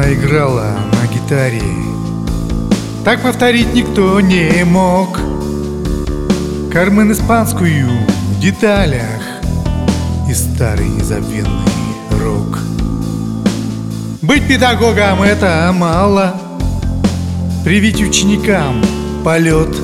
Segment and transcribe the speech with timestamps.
[0.00, 1.62] играла на гитаре.
[3.04, 5.18] Так повторить никто не мог.
[6.72, 7.86] Кармен испанскую
[8.30, 9.20] в деталях
[10.28, 11.50] И старый незабвенный
[12.22, 12.58] рок.
[14.22, 16.34] Быть педагогом это мало.
[17.64, 18.82] Привить ученикам
[19.24, 19.76] полет.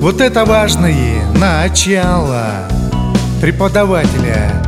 [0.00, 2.68] Вот это важное начало
[3.40, 4.62] Преподавателя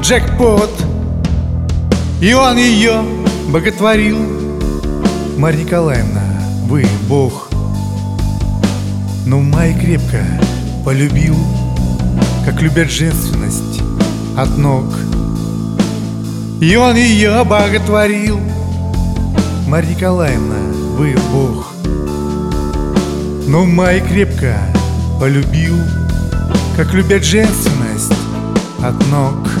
[0.00, 0.70] джекпот.
[2.20, 3.02] И он ее
[3.50, 4.18] боготворил.
[5.36, 6.22] Марья Николаевна,
[6.66, 7.48] вы бог.
[9.26, 10.24] Но Май крепко
[10.84, 11.36] полюбил
[12.44, 13.80] Как любят женственность
[14.36, 14.84] от ног.
[16.60, 18.40] И он ее боготворил.
[19.66, 20.56] Марья Николаевна,
[20.96, 21.72] вы бог.
[23.48, 24.56] Но Май крепко
[25.18, 25.76] полюбил
[26.76, 28.12] Как любят женственность
[28.82, 29.59] от ног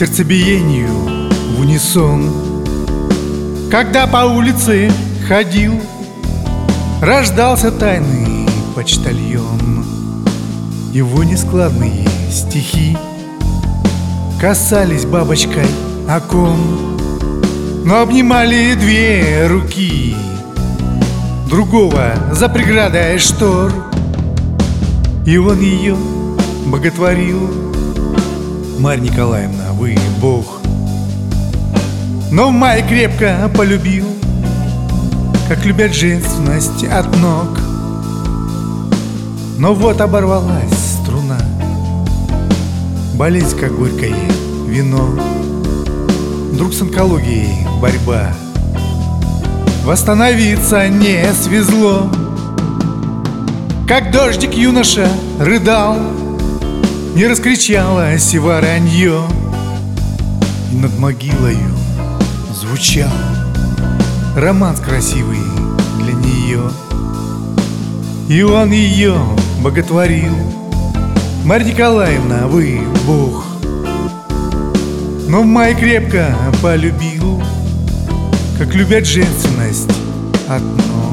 [0.00, 0.88] Сердцебиению
[1.54, 2.30] в унисон.
[3.70, 4.90] Когда по улице
[5.28, 5.78] ходил
[7.02, 9.84] Рождался тайный почтальон.
[10.94, 12.96] Его нескладные стихи
[14.40, 15.68] Касались бабочкой
[16.08, 16.56] окон
[17.84, 20.16] Но обнимали две руки.
[21.50, 23.70] Другого за преградой штор
[25.26, 25.94] И он ее
[26.64, 27.69] боготворил
[28.80, 30.62] Марья Николаевна, вы бог.
[32.32, 34.06] Но Май крепко полюбил
[35.48, 37.58] Как любят женственность от ног.
[39.58, 41.36] Но вот оборвалась струна
[43.16, 44.14] Болезнь, как горькое
[44.66, 45.10] вино.
[46.50, 48.32] Вдруг с онкологией борьба.
[49.84, 52.10] Восстановиться не свезло.
[53.86, 55.06] Как дождик юноша
[55.38, 55.98] рыдал
[57.14, 59.22] Не раскричалось воронье
[60.72, 61.74] И над могилою
[62.54, 63.10] звучал
[64.36, 65.40] Романс красивый
[65.98, 66.70] для нее
[68.28, 69.16] И он ее
[69.60, 70.32] боготворил.
[71.44, 73.44] Марья Николаевна, вы бог.
[75.28, 77.42] Но Май крепко полюбил
[78.56, 79.90] Как любят женственность
[80.48, 81.09] от ног